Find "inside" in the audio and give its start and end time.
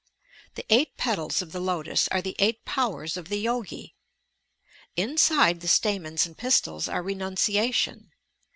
4.95-5.61